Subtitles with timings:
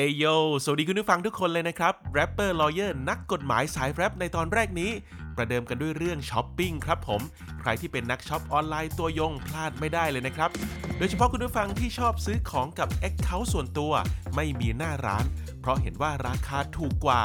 [0.00, 0.24] เอโย
[0.64, 4.90] สวัสดีคุณผู้ฟังทุกคนเลยนะครับ Rapper Lawyer นักกฎหมายสายแรปในตอนแรกนี้
[5.36, 7.20] ประเดิมกันด้วยเรื่องช้อปปิ้งครับผม
[7.60, 10.50] ใครที่เป็นนักช็อปออนไลน์ตัวยงพลาดไม่ได้เลยนะครับ
[10.98, 13.92] โดยเฉพาะคุณผู้ฟังที่ชอบซื้อของกับ Account ส่วนตัว
[14.36, 15.24] ไม่มีหน้าร้าน
[15.60, 17.22] เพราะเห็นว่าราคาถูกกว่า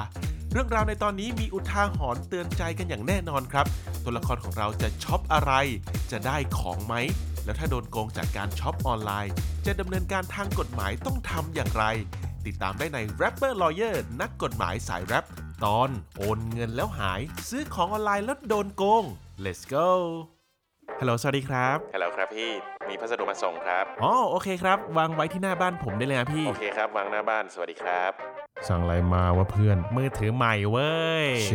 [0.52, 3.66] เรื่องราวในตอนนี้มีอุทาหรณ์เตือนใจกันอย่างแน่นอนครับ
[4.04, 5.52] ตัวละครของเราจะช็อปอะไร
[6.12, 6.94] จะได้ของไหม
[7.46, 9.34] แล้วถ้าโดนโกงจากการช็อปออนไลน์
[9.66, 11.86] จะดำเนินการทางกฎหมายต้องทำอย่างไร
[12.48, 15.26] ติดตามได้ใน Rapper Lawyer นักกฎหมายสายแรป
[15.66, 19.04] ตอนโอนเงินแล้วหาย ซื้อของออนไลน์แล้วโดนโกง
[19.44, 19.88] let's go
[21.00, 22.52] ฮัลโหล สวัสดีครับ ฮัลโหลครับพี่
[22.90, 28.12] มีพัสดุมาส่งครับ อ๋อ โอเคครับ วางไว้ที่หน้าบ้านผมได้เลยนะพี่ โอเคครับ วางหน้าบ้าน สวัสดีครับ
[28.68, 31.52] สั่งอะไรมาวะเพื่อน มือถือใหม่เว้ย เช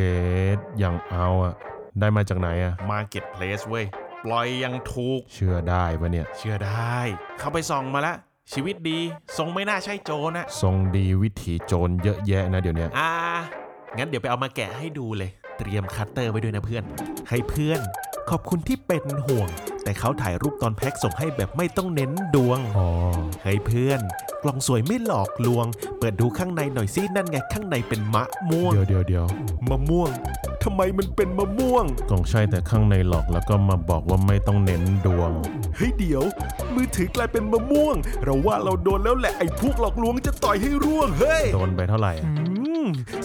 [0.56, 1.54] ดยังเอาอะ
[2.00, 3.84] ได้มาจากไหนอะ Marketplace เว้ย
[4.24, 6.98] ปล่อยยังถูก เชื่อได้ปะเนี่ย เชื่อได้
[7.38, 8.16] เข้าไปส่องมาแล้ว
[8.52, 8.98] ชีวิตดี
[9.38, 13.10] ทรงไม่น่าใช่โจรนะ ทรงดีวิถีโจรเยอะแยะนะเดี๋ยวเนี้ยอ่า
[13.96, 16.84] งั้นเดี๋ยวไปเอามาแกะให้ดูเลย เตรียมคัตเตอร์ไว้ด้วยนะเพื่อน
[17.28, 17.80] ให้เพื่อน
[18.30, 19.48] ขอบคุณที่เป็นห่วง
[19.84, 22.88] แต่เขาถ่ายรูปตอนแพ็คส่งให้แบบไม่ต้องเน้นดวง อ๋อ
[23.42, 24.00] เฮ้ยเพื่อน
[24.42, 25.66] กล่องสวยไม่หลอกลวง
[25.98, 29.26] เปิดดูข้างในหน่อยสินั่นไงข้างในเป็นมะม่วง เดี๋ยวเดี๋ยวเดี๋ยว
[29.68, 30.10] มะม่วง
[30.64, 35.30] ทำไมมันเป็นมะม่วงต้องใช่แต่ข้างในหลอกแล้วก็มาบอกว่าไม่ต้องเน้นดวง
[35.76, 36.22] เฮ้ยเดี๋ยว
[36.74, 42.30] มือถือกลายเป็นมะม่วง เราว่าเราโดนแล้วแหละไอ้พวกหลอกลวงจะต่อยให้ร่วงเฮ้ยโดนไปเท่าไหร่อะ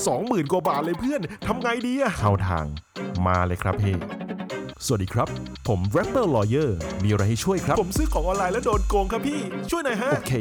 [0.08, 2.66] สองหมื่นกว่าบาทเลยเพื่อนทำไงดีอะเข้าทาง
[3.28, 3.96] มาเลยครับพี่
[4.86, 5.28] สวัสดีครับ
[5.70, 6.70] ผม Rapper Lawyer
[7.04, 9.40] มีอะไรให้ช่วยครับ ผมซื้อของออนไลน์แล้วโดนโกงครับพี่
[9.70, 10.34] ช่วยหน่อยฮะ โอเค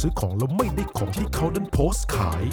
[0.00, 2.44] ซื้อของแล้วไม่ได้ของที่เขาดันโพสต์ขาย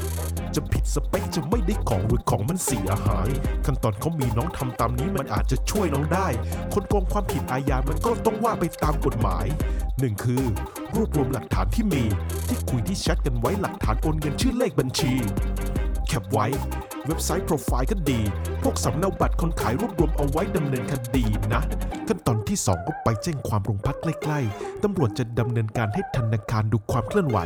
[0.56, 3.30] จะผิดสเปคจะไม่ได้ของหรือของมันเสียหาย
[3.66, 6.28] ขั้นตอนเขามีน้องทำตามนี้มันอาจจะช่วยน้องได้
[6.74, 9.46] คนโกงความผิดอาญามันก็ต้องว่าไปตามกฎหมาย
[10.00, 10.44] หนึ่งคือ
[10.96, 12.04] รวบรวมหลักฐานที่มี
[12.48, 15.14] ที่คุยที่แชทกันไว้หลักฐานโอนเงินชื่อเลขบัญชี
[16.08, 16.48] แคปไว้
[17.08, 18.22] เว็บไซต์โปรไฟล์ก็ดี
[18.64, 21.62] พวกสำเนาบัตรคนขายรวบรวมเอาไว้ดำเนินคดีนะ
[22.08, 27.38] ขั้นตอนที่ 2 ก็ไปแจ้งความโรงพักใกล้ๆตำรวจจะดำเนินการให้ธนาคารดูความเคลื่อนไหว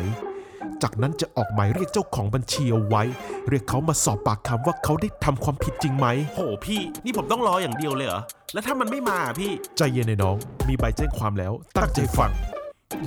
[0.82, 3.04] จากนั้นจะออกหมายเรียกเจ้าของบัญชีเอาไว้
[3.50, 8.22] เรียกเขามาสอบปากคำว่าเขาได้ทำความผิดจริงไหม โหพี่ นี่ผมต้องรออย่างเดียวเลยเหรอ
[8.54, 10.36] แล้วถ้ามันไม่มาอะพี่ ใจเย็นในน้อง
[10.68, 12.32] มีใบแจ้งความแล้ว ตั้งใจฟัง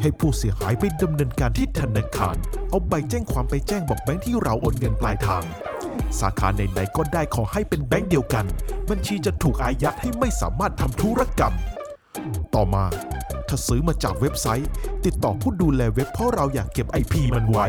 [0.03, 2.37] ให้ผู้เสียหายไปดำเนินการที่ธนาคาร
[2.71, 5.45] เอาใบแจ้งความไปแจ้งบอกแบงค์ที่เราโอนเงินปลายทาง
[6.21, 8.45] สาขาไหนๆก็ได้ขอให้เป็นแบงค์เดียวกัน
[8.89, 11.55] บัญชีจะถูกอายัดให้ไม่สามารถทำธุรกรรม
[12.55, 12.85] ต่อมา
[13.49, 14.69] ถ้าซื้อมาจากเว็บไซต์
[15.05, 17.67] ติดต่อผู้ดูแลเว็บเพราะเราอยากเก็บ IP มันไว้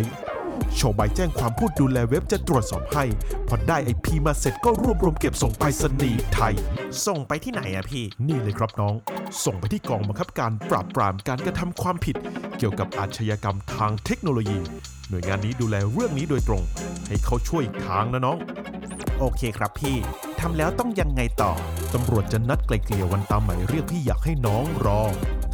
[0.75, 3.05] โชว์ใบแจ้งความผู้ดูแลเว็บจะตรวจสอบให้
[3.47, 6.53] พอได้ IP มาเสร็จก็รวบรวมเก็บส่งไปรษณีย์ไทย
[7.05, 8.95] ส่งไปที่ไหนอะพี่ นี่เลยครับน้อง
[9.45, 12.15] ส่งไปที่กองบังคับการปราบปรามการกระทำความผิด
[12.57, 14.59] เกี่ยวกับอาชญากรรมทางเทคโนโลยี
[15.09, 16.63] หน่วยงานนี้ดูแลเรื่องนี้โดยตรง
[17.07, 18.37] ให้เขาช่วยอีกทางนะน้อง
[19.19, 19.97] โอเคครับพี่
[20.39, 21.51] ทำแล้วต้องยังไงต่อ
[21.93, 25.01] ตำรวจจะนัดไกลเกลี่ยวันตามหมายเรียกพี่อยากให้น้องรอ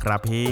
[0.04, 0.52] ครับพี่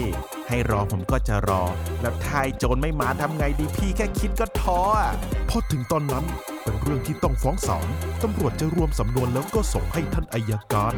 [0.50, 1.64] ให้รอผมก็จะรอ
[2.02, 5.12] แล้วทายโจรไม่มาทำไงดีพี่แค่คิดก็ท้ออะ
[5.50, 6.26] พอถึงตอนนั้น
[6.64, 7.88] เป็นเรื่องที่ต้องฟ้องศาล
[8.24, 10.94] ตำรวจจะรวมสำนวนแล้วก็ส่งให้ท่านอายการ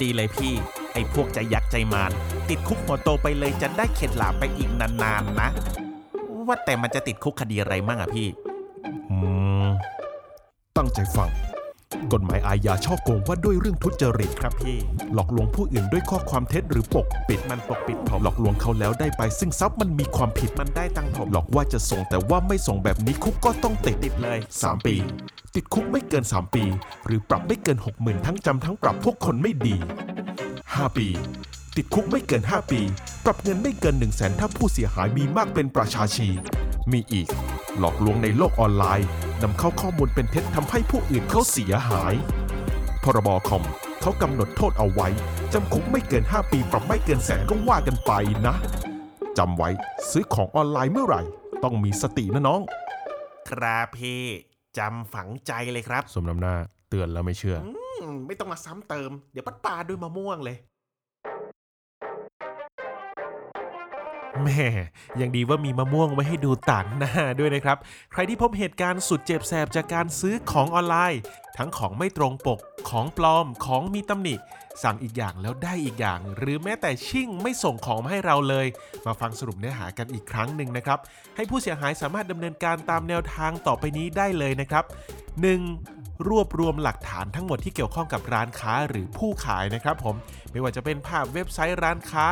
[0.00, 0.54] ดีเลยพี่
[0.92, 2.10] ไอ้พวกใจยักษ์ใจมาร
[2.48, 5.50] ติดคุกหัวโตไปเลยจะได้เข็ดหลาบไปอีกนานๆนะ
[6.52, 8.28] ว่าแต่มันจะติดคุกคดีอะไรมั่งอะพี่
[9.10, 9.16] อื
[9.64, 9.66] ม
[10.76, 11.30] ตั้งใจฟัง
[12.12, 14.76] กฎหมายอาญาช่อโกงว่าด้วยเรื่องทุจริต ครับพี่
[15.14, 24.94] หลอกลวงผู้อื่นด้วยข้อความเท็จหรือปกปิด มันปกปิดผมหลอกลวงเขาแล้วได้ไป ซึ่งทรัพย์มันมีความผิด มันได้ตังค์ผมหลอกว่าจะส่งแต่ว่าไม่ส่งแบบนี้คุกก็ต้องติดติดเลย 3 ปี
[25.54, 26.64] ติดคุกไม่เกิน 3 ปี
[27.06, 29.76] หรือปรับไม่เกิน 60,000 ทั้งจำทั้งปรับพวกคนไม่ดี
[30.36, 31.06] 5 ปี
[31.76, 32.80] ติดคุกไม่เกิน 5 ปี
[33.24, 36.28] ปรับเงินไม่เกิน1 0 0 0 0แสนถ้าผู้เสียหายมีมากเป็นประชาชี
[36.92, 37.28] มีอีก
[37.78, 39.08] หลอกลวงในโลกออนไลน์
[39.42, 42.14] นำเข้าข้อมูลเป็นเท็จทำให้ผู้อื่นเขาเสียหาย
[43.04, 43.64] พรบคอม
[44.00, 45.08] เขากำหนดโทษเอาไว้
[45.52, 48.12] จำคุกไม่เกิน 5 ปีปรับไม่เกินแสนก็ว่ากันไป
[48.46, 48.54] นะ
[49.38, 49.70] จำไว้
[50.10, 51.22] ซื้อของออนไลน์เมื่อไหร่
[51.64, 52.60] ต้องมีสตินะน้อง
[53.50, 54.22] ครับพี่
[54.78, 56.54] จำฝังใจเลยครับ สมน้ำหน้า
[56.90, 57.70] เตือนแล้วไม่เชื่อ อื
[58.04, 60.56] มไม่ต้องมาซ้ำเติม เดี๋ยวปัดปาด้วยมะม่วงเลย
[64.44, 64.66] แม่
[65.20, 67.78] ยังดีว่ามีมะม่วงไว้ให้ดูต่างหน้าด้วยนะครับ
[68.12, 71.20] ใครที่พบเหตุการณ์สุดเจ็บแสบจากการซื้อของออนไลน์
[71.58, 72.58] ทั้งของไม่ตรงปก
[72.90, 74.34] ของปลอม ของมีตำหนิ
[74.82, 78.66] สั่งอีกอย่างแล้วได้อีกอย่าง หรือแม้แต่ชิ่งไม่ส่งของมาให้เราเลย
[79.06, 80.98] มาฟังสรุปเนื้อหากันอีกครั้งหนึ่งนะครับ
[81.36, 84.84] ให้ผู้เสียหายสามารถดำเนินการตามแนวทางต่อไปนี้ได้เลยนะครับ
[85.50, 86.01] 1.
[86.28, 90.16] รวบรวมหลักฐานทั้งหมดที่เกี่ยวข้องกับร้านค้าหรือผู้ขายนะครับผม
[90.52, 92.26] ไม่ว่าจะเป็นภาพเว็บไซต์ร้านค้า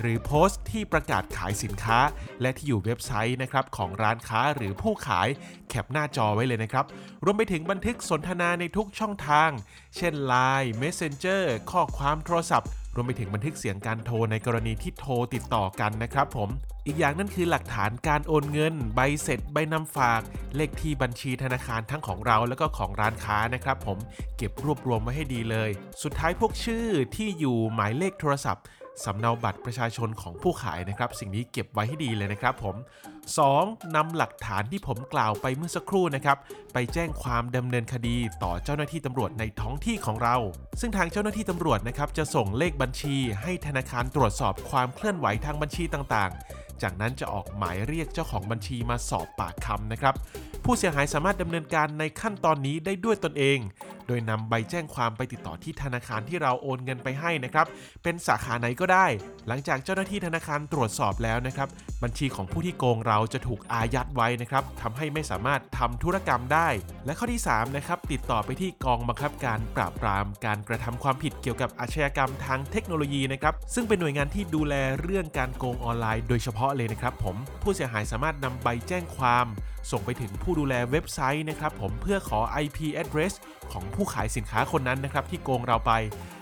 [0.00, 1.98] หรือโพสต์ที่ประกาศขายสินค้า
[2.40, 5.28] และที่อยู่เว็บไซต์นะครับของร้านค้าหรือผู้ขาย
[5.68, 6.84] แคปหน้าจอไว้เลยนะครับ
[7.24, 9.50] รวมไปถึงบันทึกสนทนาในทุกช่องทาง
[9.96, 16.48] เช่น Line Messenger ข้อความโทรศัพท์ รวมไปถึงบันทึกเสียงการโทรในกรณีที่โทรติดต่อกันนะครับผม
[16.86, 20.20] อีกอย่างนั่นคือหลักฐานการโอนเงิน ใบเสร็จ ใบนำฝาก
[20.56, 23.98] เลขที่บัญชีธนาคารทั้งของเราแล้วก็ของร้านค้านะครับผม
[24.36, 25.70] เก็บรวบรวมไว้ให้ดีเลย
[26.02, 28.64] สุดท้ายพวกชื่อที่อยู่หมายเลขโทรศัพท์
[29.04, 32.76] สำเนาบัตรประชาชนของผู้ขายนะครับ สิ่งนี้เก็บไว้ให้ดีเลยนะครับผม
[33.28, 33.96] 2.
[33.96, 36.36] นำหลักฐานที่ผมกล่าวไปเมื่อสักครู่นะครับ
[36.72, 40.36] ไปแจ้งความดำเนินคดีต่อเจ้าหน้าที่ตำรวจในท้องที่ของเรา
[40.80, 50.14] ซึ่งทางเจ้าหน้าที่ตำรวจนะครับจะส่งเลขบัญชี ให้ธนาคารตรวจสอบความเคลื่อนไหวทางบัญชีต่างๆ จากนั้นจะออกหมายเรียกเจ้าของบัญชีมาสอบปากคำนะครับ
[50.64, 53.58] ผู้เสียหายสามารถดำเนินการในขั้นตอนนี้ได้ด้วยตนเอง
[54.06, 57.66] โดยนำใบแจ้งความไปติดต่อที่ธนาคารที่เราโอนเงินไปให้นะครับ
[58.02, 59.06] เป็นสาขาไหนก็ได้
[59.48, 61.68] หลังจากเจ้าหน้าที่ธนาคารตรวจสอบแล้วนะครับ
[62.02, 66.68] บัญชีของผู้ที่โกงเราราจะถูกอายัดไว้นะครับทำให้ไม่สามารถทำธุรกรรมได้
[67.06, 79.46] และข้อที่3นะครับติดต่อไปที่กองบังคับการปราบปรามการกระทำความผิดเกี่ยวกับอาชญากรรมทางเทคโนโลยีนะครับซึ่งเป็นหน่วยงานที่ดูแลเรื่องการโกงออนไลน์โดยเฉพาะเลยนะครับผมผู้เสียหายสามารถนำใบแจ้งความ
[79.90, 83.32] ส่งไปถึงผู้ดูแลเว็บไซต์นะครับผมเพื่อขอ IP address
[83.72, 85.92] ของผู้ขายสินค้าคนนั้นนะครับที่โกงเราไป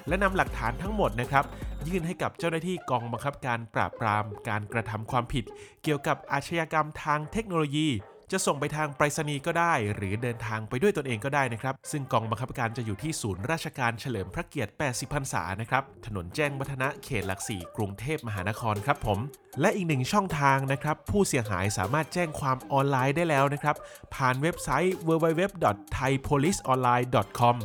[0.08, 1.44] และนำหลักฐานทั้งหมดนะครับ
[1.86, 5.44] ยื่นให้กับเจ้าหน้าที่กองบังคับการปราบปรามการกระทำความผิด
[5.82, 7.88] เกี่ยวกับอาชญากรรมทางเทคโนโลยี
[8.32, 19.18] จะส่งไปทางไปรษณีย์ก็ได้ หรือเดินทางไปด้วยตนเองก็ได้นะครับ ซึ่งกองบังคับการจะอยู่ที่ศูนย์ราชการเฉลิมพระเกียรติ 80 พรรษานะครับ ถนนแจ้งวัฒนะเขตหลักสี่กรุงเทพมหานครครับผม
[19.60, 23.76] และอีกหนึ่งช่องทางนะครับ ผู้เสียหายสามารถแจ้งความออนไลน์ได้แล้วนะครับ
[24.14, 27.56] ผ่านเว็บไซต์ www.thaipoliceonline.com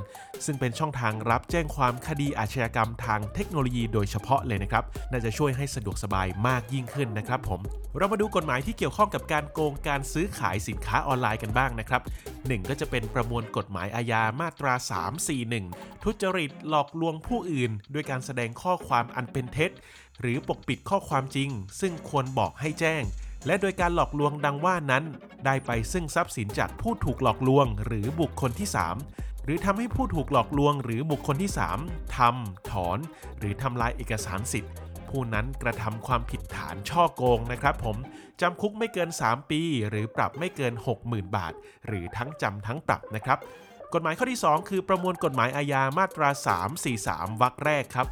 [0.45, 7.61] ซึ่งเป็นช่องทางรับแจ้งความคดีอาชญากรรมทางเทคโนโลยีโดยเฉพาะเลยนะครับ น่าจะช่วยให้สะดวกสบายมากยิ่งขึ้นนะครับผม
[7.97, 12.01] เรามาดูกฎหมายที่เกี่ยวข้องกับการโกงการซื้อขายสินค้าออนไลน์กันบ้างนะครับ
[12.47, 14.73] หนึ่งก็จะเป็นประมวลกฎหมายอาญามาตรา
[15.39, 19.71] 341 ทุจริตหลอกลวงผู้อื่น ด้วยการแสดงข้อความอันเป็นเท็จ
[20.21, 23.03] หรือปกปิดข้อความจริง ซึ่งควรบอกให้แจ้ง
[23.45, 25.03] และโดยการหลอกลวงดังว่านั้น
[25.45, 28.69] ได้ไปซึ่งทรัพย์สินจากผู้ถูกหลอกลวง หรือบุคคลที่
[29.07, 31.51] 3หรือทำให้ผู้ถูกหลอกลวงหรือบุคคลที่
[31.81, 32.97] 3ทำถอน
[33.39, 34.71] หรือทำลายเอกสารสิทธิ์
[35.13, 37.97] ผู้นั้นกระทำความผิดฐานช่อโกงนะครับผม
[38.41, 40.73] จำคุกไม่เกิน 3 ปี หรือปรับไม่เกิน
[41.05, 41.53] 60,000 บาท
[41.87, 43.37] หรือทั้งจำทั้งปรับนะครับ
[43.93, 46.29] กฎหมายข้อที่ 2 คือประมวลกฎหมายอาญามาตรา
[46.85, 48.07] 343 วรรคแรกครับ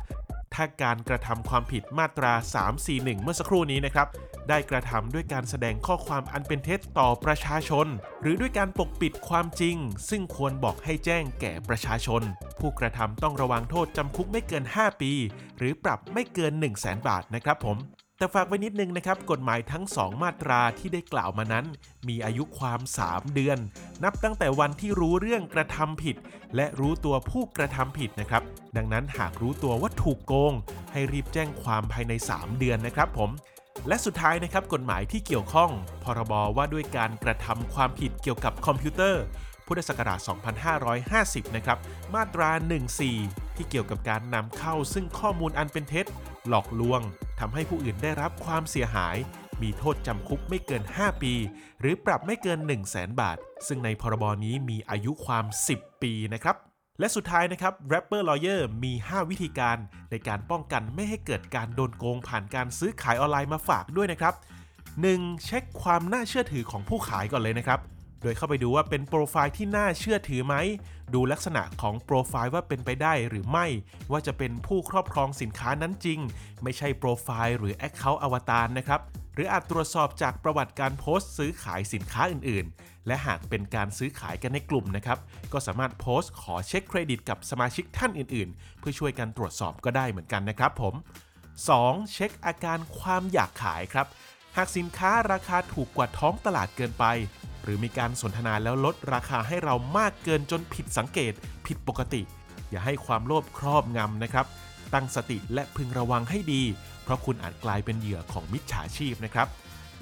[0.56, 2.34] ถ้าการกระทำความผิดมาตรา
[2.78, 4.08] 341 เมื่อสักครู่นี้นะครับ
[4.50, 7.88] ได้กระทำด้วยการแสดงข้อความอันเป็นเท็จต่อประชาชน
[8.22, 9.76] หรือด้วยการปกปิดความจริง
[10.10, 12.22] ซึ่งควรบอกให้แจ้งแก่ประชาชน
[12.60, 15.12] ผู้กระทำต้องระวังโทษจำคุกไม่เกิน 5 ปี
[15.58, 17.78] หรือปรับไม่เกิน 1 0 0 0 0แบาทนะครับผม
[18.22, 21.66] แต่ฝากไว้นิดนึงนะครับ กฎหมายทั้ง 2 มาตราที่ได้กล่าวมานั้น
[22.08, 23.58] มีอายุความ 3 เดือน
[24.04, 26.16] นับตั้งแต่วันที่รู้เรื่องกระทำผิด
[26.56, 28.44] และรู้ตัวผู้กระทำผิดนะครับ
[28.78, 30.54] ดังนั้นหากรู้ตัวว่าถูกโกง
[30.92, 33.30] ให้รีบแจ้งความภายใน 3 เดือนนะครับผม
[33.88, 35.72] และสุดท้ายนะครับกฎหมายที่เกี่ยวข้อง
[36.04, 39.24] พรบว่าด้วยการกระทำความผิดเกี่ยวกับคอมพิวเตอร์
[39.68, 40.20] พุทธศักราช
[40.88, 41.78] 2550 นะครับ
[42.14, 42.50] มาตรา
[43.04, 46.06] 14 ที่เกี่ยวกับการนำเข้าซึ่งข้อมูลอันเป็นเท็จ
[46.50, 47.02] หลอกลวง
[47.40, 49.18] ทำให้ผู้อื่นได้รับความเสียหาย
[49.62, 51.34] มีโทษจำคุกไม่เกิน 5 ปี
[51.80, 55.46] หรือปรับไม่เกิน 1 0 0 0 0แบาท ซึ่งในพรบนี้มีอายุความ
[55.76, 56.56] 10 ปีนะครับ
[57.00, 59.78] และสุดท้ายนะครับ Rapper Lawyer มี 5 วิธีการ
[60.12, 64.34] ในการป้องกันไม่ให้เกิดการโดนโกงผ่านการซื้อขายออนไลน์มาฝากด้วยนะครับ
[64.90, 65.46] 1.
[65.46, 67.80] เช็คความน่าเชื่อถือของผู้ขายก่อนเลยนะครับ
[68.22, 70.56] โดยเข้าไปดูว่าเป็นโปรไฟล์ที่น่าเชื่อถือไหม
[71.14, 73.66] ดูลักษณะของโปรไฟล์ว่าเป็นไปได้หรือไม่
[74.12, 76.20] ว่าจะเป็นผู้ครอบครองสินค้านั้นจริง
[76.64, 79.02] ไม่ใช่โปรไฟล์หรือ Account อวตารนะครับ
[79.34, 85.18] หรืออาจตรวจสอบจากประวัติการโพสต์ซื้อขายสินค้าอื่น ๆ และหากเป็นการซื้อขายกันในกลุ่มนะครับ
[85.54, 90.94] ก็สามารถโพสต์ขอเช็คเครดิตกับสมาชิกท่านอื่น ๆ เพื่อช่วยกันตรวจสอบก็ได้เหมือนกันนะครับผม
[91.54, 92.14] 2.
[92.14, 94.08] เช็คอาการความอยากขายครับ
[94.58, 97.06] หากสินค้าราคาถูกกว่าท้องตลาดเกินไป
[97.64, 101.34] หรือมีการสนทนาแล้วลดราคาให้เรามากเกินจนผิดสังเกต
[101.66, 102.22] ผิดปกติ
[102.70, 104.46] อย่าให้ความโลภครอบงำนะครับ
[104.94, 106.64] ตั้งสติและพึงระวังให้ดี
[107.04, 109.48] เพราะคุณอาจกลายเป็นเหยื่อของมิจฉาชีพนะครับ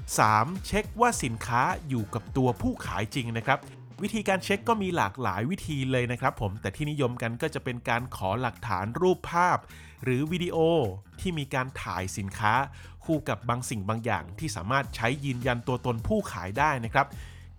[0.05, 0.65] 3.
[0.67, 3.59] เช็คว่าสินค้าอยู่กับตัวผู้ขายจริงนะครับ
[4.03, 9.57] วิธีการเช็คก็มีหลากหลายวิธีเลยนะครับ ผมแต่ที่นิยมกันก็จะเป็นการขอหลักฐานรูปภาพ
[10.03, 10.57] หรือวิดีโอ
[11.19, 12.53] ที่มีการถ่ายสินค้า
[13.05, 17.07] คู่กับบางสิ่งบางอย่างที่สามารถใช้ยืนยันตัวตนผู้ขายได้นะครับ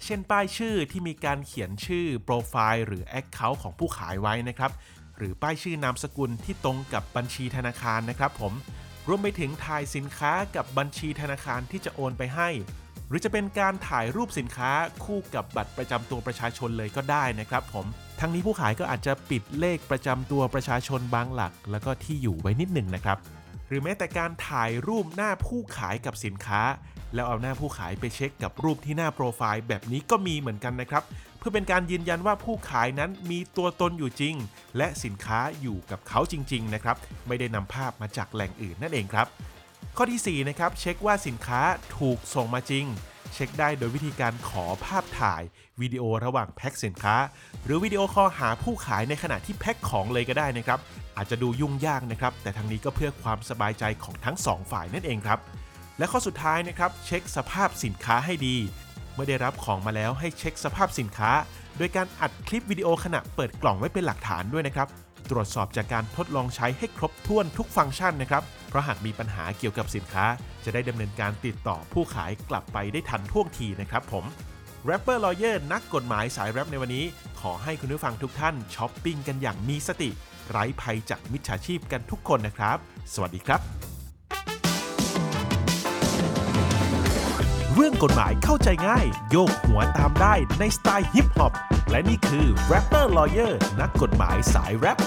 [0.05, 4.73] เช่นป้ายชื่อที่มีการเขียนชื่อโปรไฟล์หรือ Account ของผู้ขายไว้นะครับ
[5.19, 8.53] หรือป้ายชื่อนามสกุลที่ตรงกับบัญชีธนาคารนะครับผม
[9.09, 12.49] รวมไปถึงถ่ายสินค้ากับบัญชีธนาคารที่จะโอนไปให้
[13.09, 14.71] หรือจะเป็นการถ่ายรูปสินค้า
[15.05, 17.87] คู่กับบัตรประจำตัวประชาชนเลยก็ได้นะครับผม
[18.21, 23.19] ทั้งนี้ผู้ขายก็อาจจะปิดเลขประจำตัวประชาชนบางหลัก แล้วก็ที่อยู่ไว้นิดหนึ่งนะครับ
[23.69, 26.63] หรือแม้แต่การถ่ายรูปหน้าผู้ขายกับสินค้า
[27.15, 31.03] แล้วเอาหน้าผู้ขายไปเช็คกับรูปที่หน้าโปรไฟล์แบบนี้ก็มีเหมือนกันนะครับ
[31.39, 34.35] เพื่อเป็นการยืนยันว่าผู้ขายนั้นมีตัวตนอยู่จริง
[34.77, 39.27] และสินค้าอยู่กับเขาจริงๆนะครับไม่ได้นำภาพมาจากแหล่งอื่นนั่นเองครับ
[39.97, 41.61] ข้อที่4นะครับเช็คว่าสินค้า
[41.99, 42.85] ถูกส่งมาจริง
[43.35, 45.43] เช็คได้โดยวิธีการขอภาพถ่าย
[45.81, 47.17] วิดีโอระหว่างแพ็คสินค้า
[47.65, 50.79] หรือวิดีโอคอลหาผู้ขายในขณะที่แพ็คของเลยก็ได้นะครับ
[51.17, 55.39] อาจจะดูยุ่งยากนะครับ แต่ทั้งนี้ก็เพื่อความสบายใจของทั้ง 2 ฝ่ายนั่นเองครับ
[56.01, 58.57] และข้อสุดท้ายนะครับเช็คสภาพสินค้าให้ดี
[59.15, 61.31] เมื่อได้รับของมาแล้วให้เช็คสภาพสินค้า
[61.77, 64.89] โดยการอัดคลิปวิดีโอขณะเปิดกล่องไว้เป็นหลักฐานด้วยนะครับ
[65.31, 70.25] ตรวจสอบจากการทดลองใช้ให้ครบถ้วนทุกฟังก์ชันนะครับ เพราะหากมีปัญหาเกี่ยวกับสินค้า
[70.65, 74.25] จะได้ดำเนินการติดต่อผู้ขายกลับไปได้ทันท่วงทีนะครับผม
[74.85, 77.05] Rapper Lawyer นักกฎหมายสายแรปในวันนี้
[77.41, 80.11] ขอให้คุณผู้ฟังทุกท่านช้อปปิ้งกันอย่างมีสติ
[80.51, 82.77] ไร้ภัยจากมิจฉาชีพกันทุกคนนะครับ
[83.15, 83.90] สวัสดีครับ
[87.85, 91.53] รื่องกฎหมายเข้าใจง่าย โยกหัวตามได้ในสไตล์ฮิปฮอป
[91.91, 94.99] และนี่คือ Rapper Lawyer นักกฎหมายสายแรป